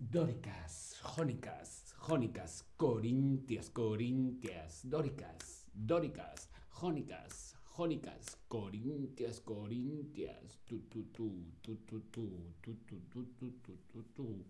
[0.00, 11.76] dóricas, jónicas, jónicas, corintias, corintias, dóricas, dóricas, jónicas, jónicas, corintias, corintias, tu tu tu, tu
[11.86, 14.44] tu tu, tu tu tu tu tu tu tu.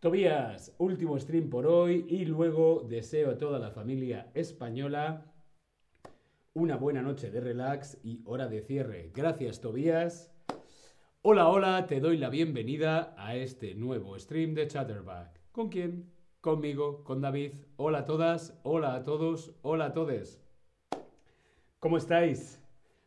[0.00, 5.26] Tobías, último stream por hoy y luego deseo a toda la familia española
[6.54, 9.10] una buena noche de relax y hora de cierre.
[9.12, 10.32] Gracias Tobías.
[11.22, 15.40] Hola, hola, te doy la bienvenida a este nuevo stream de Chatterback.
[15.50, 16.08] ¿Con quién?
[16.40, 17.54] Conmigo, con David.
[17.76, 20.40] Hola a todas, hola a todos, hola a todes.
[21.80, 22.62] ¿Cómo estáis?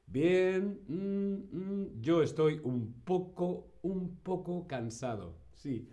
[0.07, 5.37] Bien, mm, mm, yo estoy un poco, un poco cansado.
[5.53, 5.87] Sí,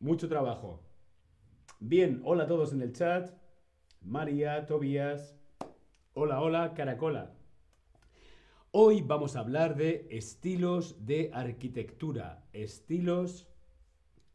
[0.00, 0.80] mucho trabajo.
[1.78, 3.30] Bien, hola a todos en el chat.
[4.00, 5.36] María, Tobías.
[6.14, 7.34] Hola, hola, Caracola.
[8.72, 13.46] Hoy vamos a hablar de estilos de arquitectura, estilos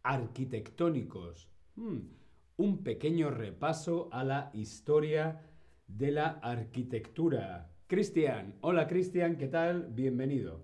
[0.03, 1.49] arquitectónicos.
[1.75, 2.09] Hmm,
[2.57, 5.41] un pequeño repaso a la historia
[5.87, 7.71] de la arquitectura.
[7.87, 9.87] Cristian, hola Cristian, ¿qué tal?
[9.91, 10.61] Bienvenido.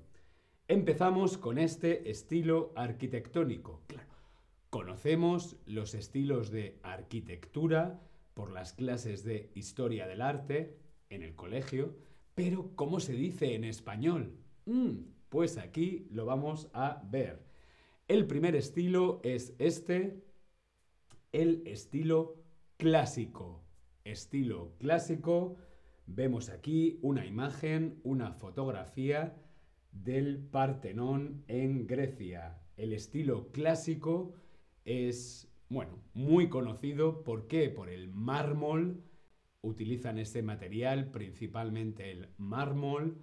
[0.67, 3.81] Empezamos con este estilo arquitectónico.
[4.71, 7.99] Conocemos los estilos de arquitectura
[8.33, 10.77] por las clases de historia del arte
[11.09, 11.93] en el colegio,
[12.35, 14.33] pero ¿cómo se dice en español?
[14.65, 14.91] Mm,
[15.27, 17.43] pues aquí lo vamos a ver.
[18.07, 20.23] El primer estilo es este,
[21.33, 22.37] el estilo
[22.77, 23.65] clásico.
[24.05, 25.57] Estilo clásico,
[26.05, 29.35] vemos aquí una imagen, una fotografía
[29.91, 32.61] del Partenón en Grecia.
[32.77, 34.33] El estilo clásico
[34.85, 37.23] es, bueno, muy conocido.
[37.23, 37.69] ¿Por qué?
[37.69, 39.03] Por el mármol.
[39.61, 43.21] Utilizan este material, principalmente el mármol.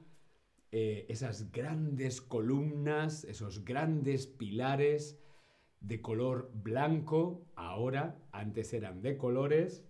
[0.71, 5.19] Eh, esas grandes columnas, esos grandes pilares
[5.81, 9.85] de color blanco, ahora, antes eran de colores.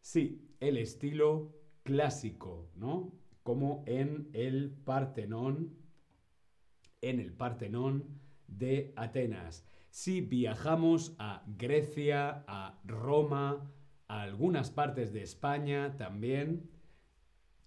[0.00, 3.12] Sí, el estilo clásico, ¿no?
[3.42, 5.76] Como en el Partenón,
[7.02, 8.04] en el Partenón
[8.48, 9.66] de Atenas.
[9.94, 13.70] Si viajamos a Grecia, a Roma,
[14.08, 16.68] a algunas partes de España también,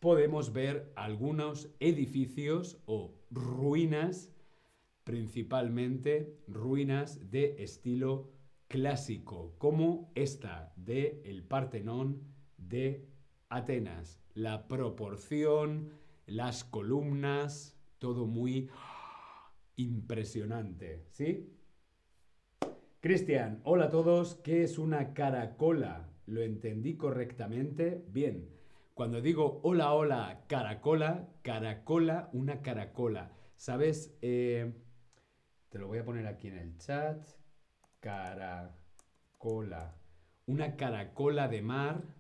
[0.02, 4.34] podemos ver algunos edificios o ruinas,
[5.06, 8.34] principalmente ruinas de estilo
[8.68, 12.24] clásico, como esta de el Partenón
[12.58, 13.08] de
[13.48, 14.20] Atenas.
[14.34, 15.94] La proporción,
[16.26, 18.70] las columnas, todo muy
[19.78, 21.54] impresionante, ¿sí?
[23.00, 24.38] Cristian, hola a todos.
[24.44, 26.10] ¿Qué es una caracola?
[26.26, 28.04] ¿Lo entendí correctamente?
[28.10, 28.50] Bien.
[28.96, 33.32] Cuando digo hola, hola, caracola, caracola, una caracola.
[33.56, 34.18] ¿Sabes?
[34.24, 34.74] Eh,
[35.70, 37.24] te lo voy a poner aquí en el chat.
[38.00, 39.96] Caracola.
[40.48, 42.16] Una caracola de mar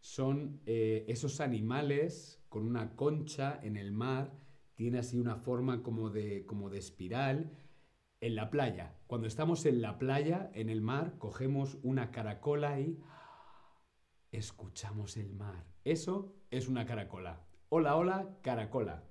[0.00, 4.34] son eh, esos animales con una concha en el mar.
[4.74, 7.56] Tiene así una forma como de, como de espiral
[8.20, 8.97] en la playa.
[9.08, 13.00] Cuando estamos en la playa, en el mar, cogemos una caracola y
[14.32, 15.64] escuchamos el mar.
[15.82, 17.40] Eso es una caracola.
[17.70, 19.02] Hola, hola, caracola.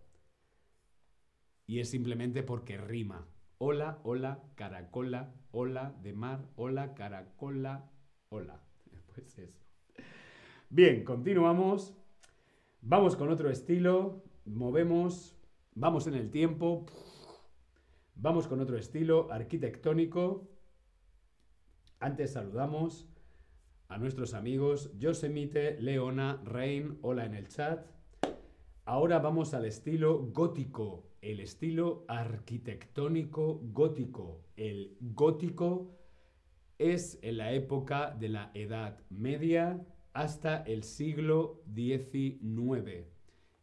[1.65, 3.27] Y es simplemente porque rima.
[3.57, 7.89] Hola, hola, caracola, hola de mar, hola, caracola,
[8.29, 8.61] hola.
[9.15, 9.59] Pues eso.
[10.69, 11.97] Bien, continuamos.
[12.81, 14.21] Vamos con otro estilo.
[14.45, 15.35] Movemos.
[15.73, 16.85] Vamos en el tiempo.
[18.19, 20.49] Vamos con otro estilo arquitectónico.
[21.99, 23.07] Antes saludamos
[23.89, 27.85] a nuestros amigos Yosemite, Leona, Rain, hola en el chat.
[28.85, 34.41] Ahora vamos al estilo gótico, el estilo arquitectónico gótico.
[34.55, 35.95] El gótico
[36.79, 43.05] es en la época de la Edad Media hasta el siglo XIX.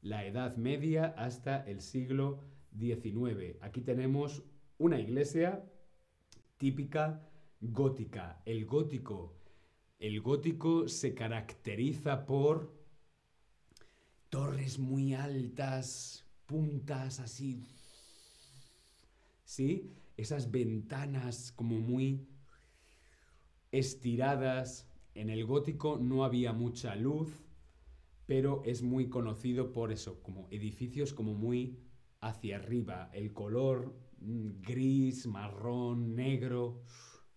[0.01, 2.54] La Edad Media hasta el siglo XIX.
[2.75, 3.59] 19.
[3.61, 4.43] Aquí tenemos
[4.79, 5.65] una iglesia
[6.59, 7.27] típica
[7.61, 8.43] gótica.
[8.45, 9.35] El gótico.
[9.99, 12.75] El gótico se caracteriza por
[14.29, 17.65] torres muy altas, puntas así.
[19.45, 19.91] ¿Sí?
[20.17, 22.27] Esas ventanas como muy
[23.71, 24.89] estiradas.
[25.15, 27.31] En el gótico no había mucha luz,
[28.27, 31.79] pero es muy conocido por eso, como edificios como muy
[32.25, 36.83] hacia arriba, el color mm, gris, marrón, negro,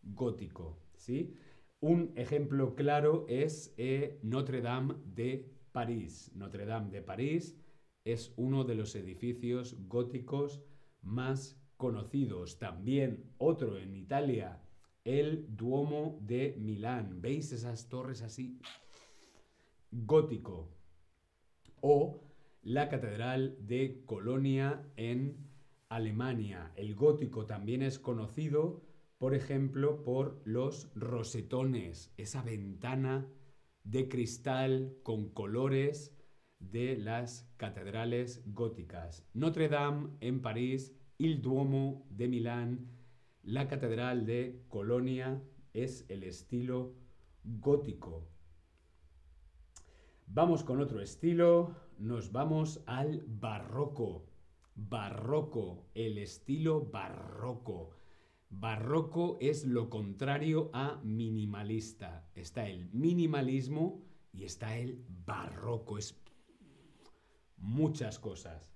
[0.02, 1.36] gótico, ¿sí?
[1.82, 6.32] Un ejemplo claro es eh, Notre Dame de París.
[6.36, 7.56] Notre Dame de París
[8.06, 10.64] es uno de los edificios góticos
[11.02, 12.58] más conocidos.
[12.58, 14.64] También otro en Italia,
[15.04, 17.22] el Duomo de Milán.
[17.22, 18.58] ¿Veis esas torres así?
[19.92, 20.70] Gótico.
[21.82, 22.27] O
[22.62, 25.48] la Catedral de Colonia en
[25.90, 26.72] Alemania.
[26.76, 28.84] El gótico también es conocido,
[29.18, 33.28] por ejemplo, por los rosetones, esa ventana
[33.84, 36.14] de cristal con colores
[36.60, 39.26] de las catedrales góticas.
[39.34, 42.92] Notre Dame en París, il Duomo de Milán,
[43.44, 45.42] la Catedral de Colonia
[45.74, 46.96] es el estilo
[47.44, 48.28] gótico.
[50.30, 54.26] Vamos con otro estilo, nos vamos al barroco.
[54.76, 57.92] Barroco, el estilo barroco.
[58.50, 62.30] Barroco es lo contrario a minimalista.
[62.36, 64.04] Está el minimalismo
[64.34, 65.98] y está el barroco.
[65.98, 66.22] Es
[67.56, 68.70] muchas cosas.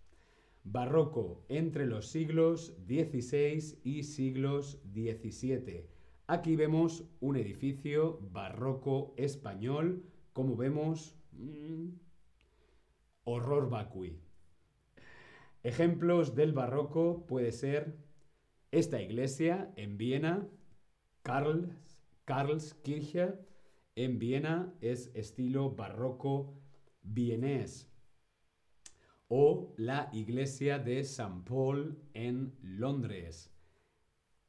[0.63, 5.85] Barroco entre los siglos XVI y siglos XVII.
[6.27, 11.89] Aquí vemos un edificio barroco español, como vemos, mm,
[13.23, 14.19] horror vacui.
[15.63, 17.97] Ejemplos del barroco puede ser
[18.71, 20.47] esta iglesia en Viena,
[21.23, 21.75] Karls,
[22.25, 23.35] Karlskirche,
[23.95, 26.55] en Viena es estilo barroco
[27.03, 27.91] vienés
[29.27, 33.49] o la iglesia de San Paul en Londres.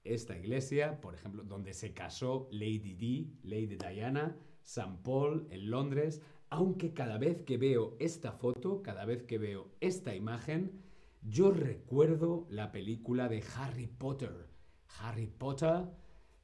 [0.02, 6.20] Esta iglesia, por ejemplo, donde se casó Lady Di, Lady Diana, San Paul en Londres,
[6.52, 10.82] aunque cada vez que veo esta foto, cada vez que veo esta imagen,
[11.22, 14.50] yo recuerdo la película de Harry Potter.
[15.00, 15.87] Harry Potter,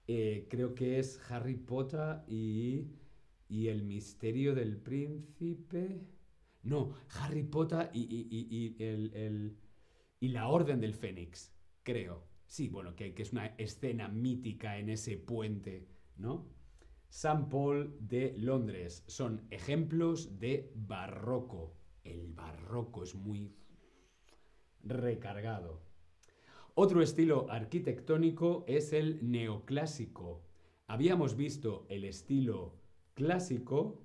[0.07, 2.87] eh, creo que es Harry Potter y,
[3.51, 6.01] y el misterio del príncipe.
[6.63, 9.59] No, Harry Potter y, el,
[10.21, 11.53] y, la Orden del Fénix,
[11.83, 12.25] creo.
[12.47, 16.58] Sí, bueno, que, que, es una escena mítica en ese puente, ¿no?
[17.09, 21.75] San Paul de Londres son ejemplos de barroco.
[22.05, 23.57] El barroco es muy
[24.85, 25.83] recargado.
[26.75, 30.45] Otro estilo arquitectónico es el neoclásico.
[30.87, 32.77] Habíamos visto el estilo
[33.15, 34.05] clásico,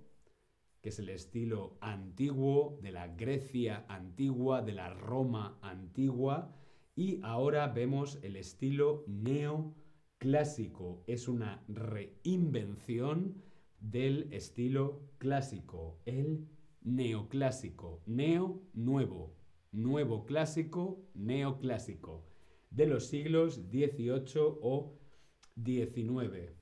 [0.81, 6.55] que es el estilo antiguo de la Grecia antigua, de la Roma antigua,
[6.95, 9.82] y ahora vemos el estilo neoclásico.
[11.05, 13.43] Es una reinvención
[13.81, 16.47] del estilo clásico, el
[16.81, 19.35] neoclásico, neo nuevo,
[19.73, 22.23] nuevo clásico, neoclásico,
[22.69, 24.97] de los siglos XVIII o
[25.61, 26.53] XIX.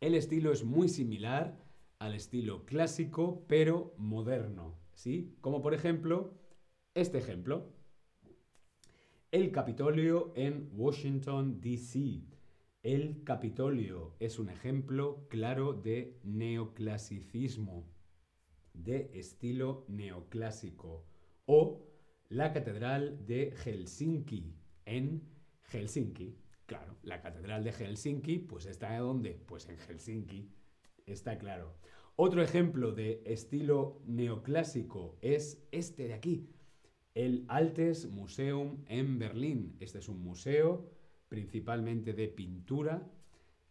[0.00, 1.58] El estilo es muy similar
[1.98, 5.36] al estilo clásico, pero moderno, ¿sí?
[5.40, 6.38] Como por ejemplo,
[6.94, 7.72] este ejemplo.
[9.32, 12.32] El Capitolio en Washington, D.C.
[12.82, 17.88] El Capitolio es un ejemplo claro de neoclasicismo,
[18.74, 21.06] de estilo neoclásico.
[21.46, 21.86] O
[22.28, 25.22] la Catedral de Helsinki, en
[25.70, 26.36] Helsinki.
[26.66, 29.40] Claro, la Catedral de Helsinki, pues está en dónde?
[29.46, 30.50] Pues en Helsinki,
[31.06, 31.78] está claro.
[32.16, 36.50] Otro ejemplo de estilo neoclásico es este de aquí,
[37.14, 39.76] el Altes Museum en Berlín.
[39.78, 40.90] Este es un museo
[41.32, 43.10] principalmente de pintura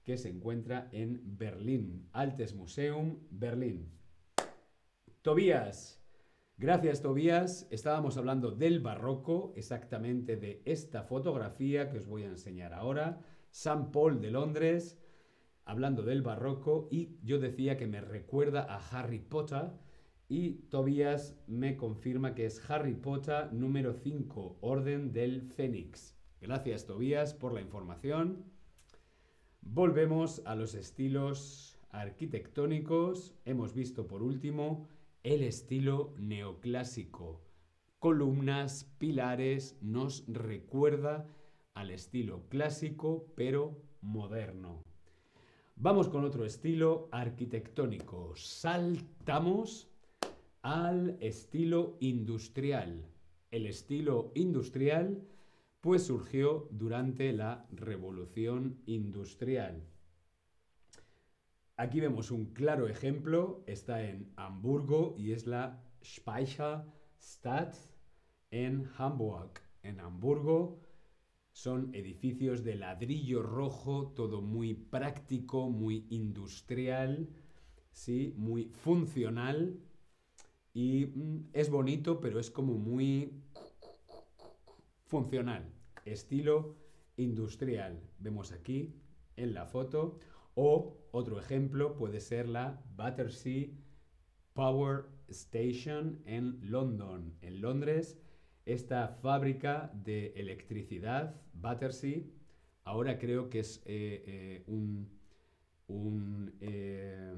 [0.04, 2.10] que se encuentra en Berlín.
[2.12, 3.92] Altes Museum, Berlín.
[5.22, 6.04] Tobías.
[6.58, 7.68] Gracias, Tobías.
[7.70, 13.22] Estábamos hablando del barroco, exactamente de esta fotografía que os voy a enseñar ahora.
[13.52, 14.98] San Paul de Londres
[15.64, 19.70] hablando del barroco y yo decía que me recuerda a Harry Potter
[20.28, 26.21] y Tobias me confirma que es Harry Potter número 5, Orden del Fénix.
[26.42, 28.44] Gracias Tobías por la información.
[29.62, 33.36] Volvemos a los estilos arquitectónicos.
[33.46, 34.88] Hemos visto por último
[35.22, 37.44] el estilo neoclásico.
[38.00, 41.28] Columnas, pilares, nos recuerda
[41.76, 44.84] al estilo clásico pero moderno.
[45.76, 48.36] Vamos con otro estilo arquitectónico.
[48.36, 49.92] Saltamos
[50.64, 53.06] al estilo industrial.
[53.52, 55.22] El estilo industrial
[55.82, 59.84] pues surgió durante la revolución industrial.
[61.76, 67.76] Aquí vemos un claro ejemplo, está en Hamburgo y es la Speicherstadt
[68.52, 69.54] en Hamburg.
[69.84, 70.80] En Hamburgo
[71.54, 77.30] Son edificios de ladrillo rojo, todo muy práctico, muy industrial,
[77.92, 78.34] ¿sí?
[78.38, 79.80] muy funcional.
[80.74, 83.41] Y mm, es bonito, pero es como muy
[85.12, 85.70] funcional.
[86.06, 86.78] Estilo
[87.18, 88.00] industrial.
[88.20, 88.96] Vemos aquí
[89.36, 90.18] en la foto.
[90.56, 93.68] O otro ejemplo puede ser la Battersea
[94.54, 98.18] Power Station en London, en Londres.
[98.66, 102.22] Esta fábrica de electricidad, Battersea,
[102.86, 105.10] ahora creo que es eh, eh, un,
[106.62, 107.34] eh,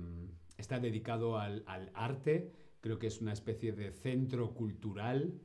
[0.57, 2.51] está dedicado al, al, arte,
[2.81, 5.39] creo que es una especie de centro cultural.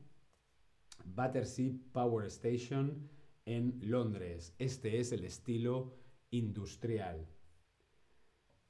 [1.05, 3.09] Battersea Power Station
[3.45, 4.53] en Londres.
[4.59, 5.95] Este es el estilo
[6.31, 7.27] industrial.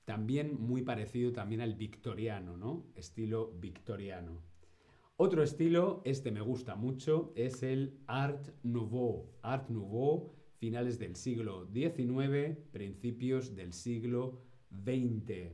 [0.06, 2.86] También muy parecido también al victoriano, ¿no?
[2.96, 4.42] Estilo victoriano.
[5.18, 9.30] Otro estilo, este me gusta mucho, es el Art Nouveau.
[9.42, 14.40] Art Nouveau, finales del siglo XIX, principios del siglo
[14.72, 15.52] XX.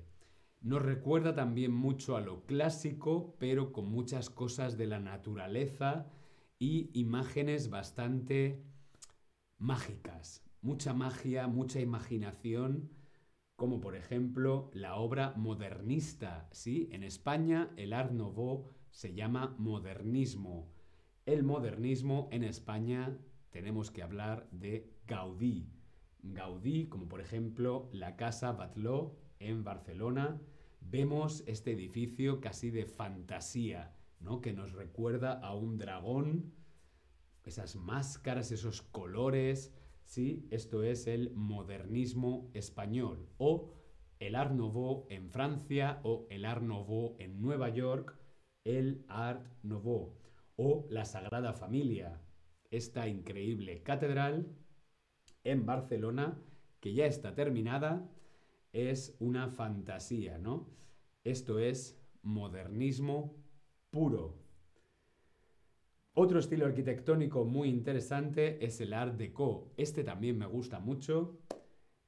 [0.61, 6.11] Nos recuerda también mucho a lo clásico, pero con muchas cosas de la naturaleza
[6.59, 8.63] y imágenes bastante
[9.57, 10.43] mágicas.
[10.61, 12.89] Mucha magia, mucha imaginación
[13.55, 16.47] como por ejemplo la obra modernista.
[16.51, 16.89] ¿sí?
[16.91, 20.71] En España el Art Nouveau se llama modernismo.
[21.25, 23.17] El modernismo en España
[23.49, 25.69] tenemos que hablar de Gaudí.
[26.21, 30.41] Gaudí, como por ejemplo la Casa Batlló en Barcelona,
[30.81, 34.41] vemos este edificio casi de fantasía, ¿no?
[34.41, 36.53] que nos recuerda a un dragón,
[37.43, 40.47] esas máscaras, esos colores, ¿sí?
[40.49, 43.73] Esto es el modernismo español o
[44.19, 48.17] el Art Nouveau en Francia o el Art Nouveau en Nueva York,
[48.63, 50.17] el Art Nouveau
[50.55, 52.21] o la Sagrada Familia,
[52.71, 54.55] esta increíble catedral
[55.43, 56.41] en Barcelona
[56.79, 58.09] que ya está terminada,
[58.71, 60.69] es una fantasía, ¿no?
[61.23, 63.44] Esto es modernismo
[63.95, 64.35] puro.
[66.15, 69.71] Otro estilo arquitectónico muy interesante es el Art Deco.
[69.77, 71.39] Este también me gusta mucho.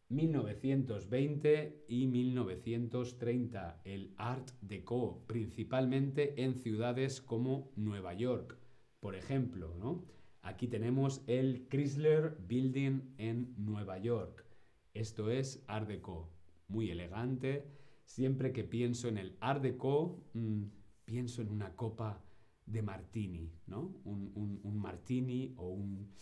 [0.10, 8.58] 1920 y 1930, el Art Deco, principalmente en ciudades como Nueva York,
[9.00, 10.04] por ejemplo, ¿no?
[10.42, 14.46] Aquí tenemos el Chrysler Building en Nueva York.
[14.94, 16.34] Esto es Art Deco,
[16.68, 17.64] muy elegante.
[18.04, 20.64] Siempre que pienso en el Art Deco, mm,
[21.08, 22.22] pienso en una copa
[22.66, 23.96] de martini, ¿no?
[24.04, 26.14] Un, martini o un,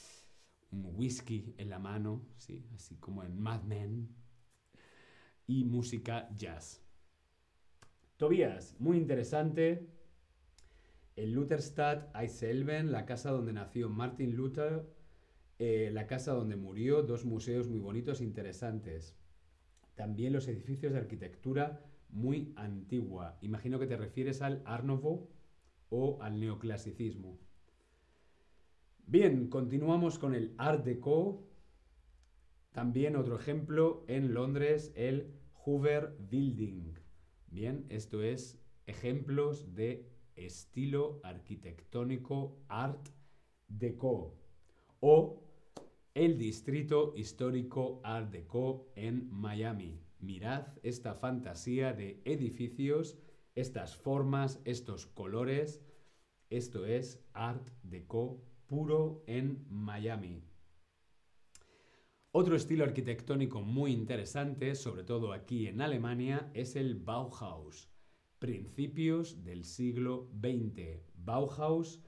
[0.72, 2.68] whisky en la mano, ¿sí?
[2.75, 4.15] Así como en Mad Men.
[5.48, 6.82] Y música jazz.
[8.18, 9.89] Tobías, muy interesante.
[11.15, 14.86] El Lutherstadt Eiselben, la casa donde nació Martin Luther,
[15.58, 19.15] eh, la casa donde murió, dos museos muy bonitos, e interesantes.
[19.96, 21.82] También los edificios de arquitectura
[22.16, 23.38] muy antigua.
[23.42, 24.86] Imagino que te refieres al Art
[25.90, 27.38] o al neoclasicismo.
[29.06, 31.44] Bien, continuamos con el Art Deco.
[32.72, 36.94] También otro ejemplo en Londres, el Hoover Building.
[37.48, 43.10] Bien, esto es ejemplos de estilo arquitectónico Art
[43.68, 44.38] Deco.
[45.02, 45.44] O
[46.14, 50.05] el Distrito Histórico Art Deco en Miami.
[50.20, 53.18] Mirad esta fantasía de edificios
[53.56, 55.82] estas formas, estos colores.
[56.50, 60.44] Esto es Art Deco puro en Miami.
[62.32, 67.90] Otro estilo arquitectónico muy interesante, sobre todo aquí en Alemania, es el Bauhaus,
[68.40, 71.00] principios del siglo XX.
[71.16, 72.02] Bauhaus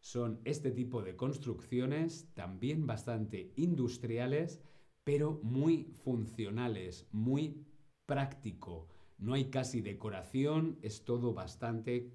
[0.00, 4.62] son este tipo de construcciones, también bastante industriales,
[5.04, 7.66] pero muy funcionales, muy
[8.06, 12.10] práctico, no hay casi decoración, es todo bastante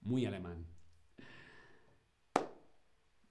[0.00, 0.66] muy alemán.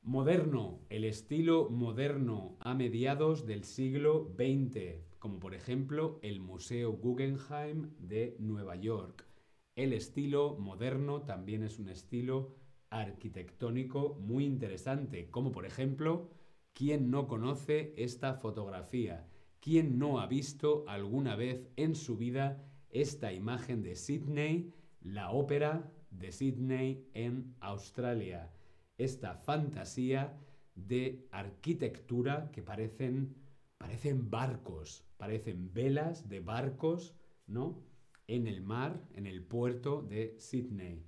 [0.02, 7.92] Moderno, el estilo moderno a mediados del siglo XX, como por ejemplo el Museo Guggenheim
[8.00, 9.28] de Nueva York.
[9.76, 12.56] El estilo moderno también es un estilo
[12.90, 16.30] arquitectónico muy interesante, como por ejemplo,
[16.74, 19.28] ¿quién no conoce esta fotografía?
[19.60, 25.92] ¿Quién no ha visto alguna vez en su vida esta imagen de Sydney, la ópera
[26.10, 28.52] de Sydney en Australia?
[28.98, 30.38] Esta fantasía
[30.76, 33.36] de arquitectura que parecen,
[33.78, 37.84] parecen barcos, parecen velas de barcos, ¿no?
[38.28, 41.06] En el mar, en el puerto de Sydney.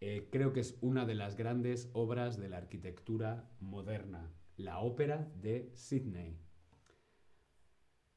[0.00, 5.32] eh, creo que es una de las grandes obras de la arquitectura moderna, la Ópera
[5.40, 6.36] de Sydney.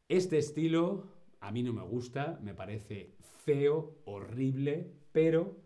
[0.10, 5.58] Este estilo a mí no me gusta, me parece feo, horrible, pero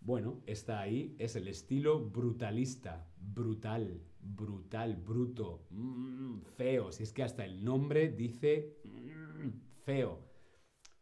[0.00, 7.22] bueno, está ahí, es el estilo brutalista, brutal, brutal, bruto, mm, feo, si es que
[7.22, 9.48] hasta el nombre dice mm,
[9.84, 10.20] feo.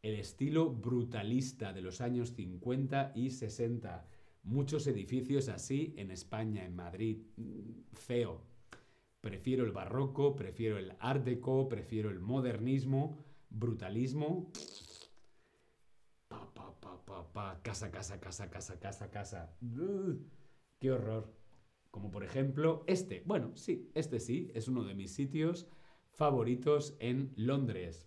[0.03, 4.07] El estilo brutalista de los años 50 y 60.
[4.43, 8.43] Muchos edificios así en España, en Madrid, mm, feo,
[9.25, 13.17] Prefiero el barroco, prefiero el art deco, prefiero el modernismo,
[13.49, 14.53] brutalismo.
[16.29, 19.57] Pa, pa, pa, pa, pa, casa, casa, casa, casa, casa, casa.
[20.79, 21.35] ¡Qué horror!
[21.91, 23.23] Como por ejemplo este.
[23.25, 25.69] Bueno, sí, este sí, es uno de mis sitios
[26.11, 28.07] favoritos en Londres.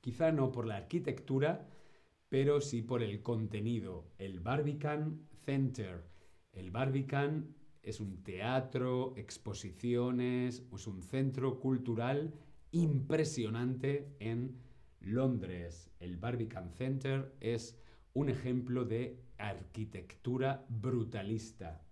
[0.00, 1.68] Quizá no por la arquitectura,
[2.28, 4.10] pero sí por el contenido.
[4.18, 6.02] El Barbican Center.
[6.52, 12.34] El Barbican es un teatro, exposiciones, es un centro cultural
[12.72, 14.56] impresionante en
[15.00, 15.90] Londres.
[15.98, 17.78] El Barbican Center es
[18.12, 21.82] un ejemplo de arquitectura brutalista.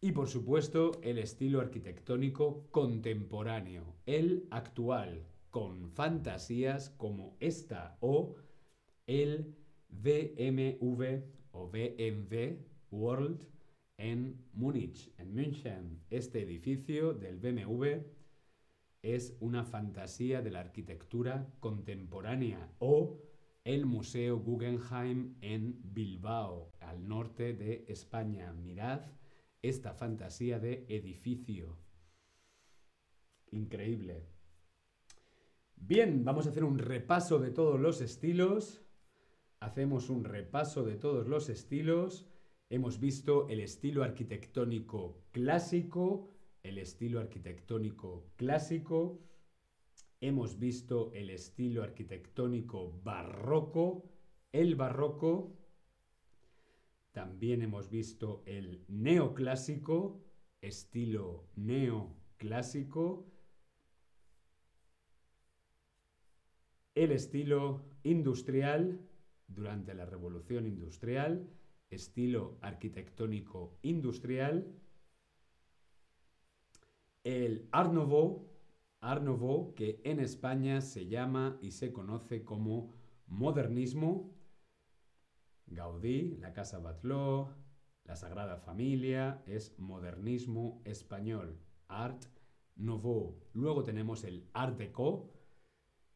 [0.00, 8.34] Y por supuesto el estilo arquitectónico contemporáneo, el actual, con fantasías como esta o
[9.06, 9.54] el
[9.88, 13.46] BMW o BMW World
[13.96, 16.00] en Múnich, en München.
[16.10, 18.04] Este edificio del BMW
[19.02, 23.20] es una fantasía de la arquitectura contemporánea o
[23.64, 28.52] el Museo Guggenheim en Bilbao, al norte de España.
[28.52, 29.02] Mirad
[29.62, 31.78] esta fantasía de edificio.
[33.50, 34.28] Increíble.
[35.76, 38.82] Bien, vamos a hacer un repaso de todos los estilos.
[39.60, 42.26] Hacemos un repaso de todos los estilos
[42.70, 46.30] hemos visto el estilo arquitectónico clásico,
[46.62, 49.20] el estilo arquitectónico clásico,
[50.20, 54.04] hemos visto el estilo arquitectónico barroco,
[54.52, 55.58] el barroco,
[57.12, 60.24] también hemos visto el neoclásico,
[60.60, 63.30] estilo neoclásico,
[66.94, 69.00] el estilo industrial
[69.46, 71.48] durante la revolución industrial,
[71.90, 74.74] estilo arquitectónico industrial,
[77.24, 78.50] el Art Nouveau,
[79.00, 82.92] Art Nouveau, que en España se llama y se conoce como
[83.26, 84.34] modernismo,
[85.66, 87.48] Gaudí, la Casa Batlló,
[88.04, 92.24] la Sagrada Familia, es modernismo español, Art
[92.76, 93.40] Nouveau.
[93.54, 95.34] Luego tenemos el Art Deco,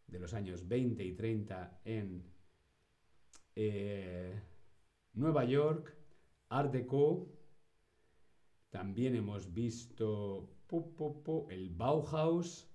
[0.08, 2.24] de los años 20 y 30 en
[3.54, 4.40] eh,
[5.18, 5.96] Nueva York,
[6.48, 7.28] Art Deco.
[8.70, 10.54] También hemos visto
[11.50, 12.68] el Bauhaus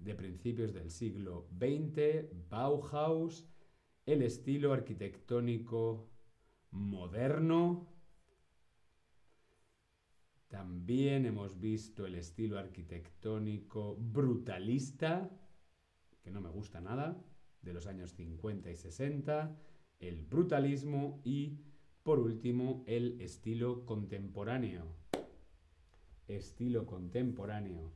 [0.00, 3.46] de principios del siglo XX, Bauhaus,
[4.06, 6.10] el estilo arquitectónico
[6.72, 7.86] moderno.
[10.48, 15.30] También hemos visto el estilo arquitectónico brutalista,
[16.22, 17.16] que no me gusta nada,
[17.62, 19.56] de los años 50 y 60,
[20.00, 21.60] el brutalismo y
[22.04, 24.82] por último, el estilo contemporáneo.
[26.28, 27.90] Estilo contemporáneo.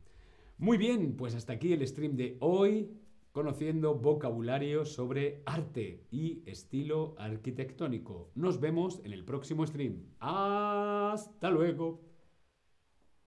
[0.56, 2.90] Muy bien, pues hasta aquí el stream de hoy,
[3.32, 8.30] conociendo vocabulario sobre arte y estilo arquitectónico.
[8.34, 10.06] Nos vemos en el próximo stream.
[10.20, 12.07] Hasta luego.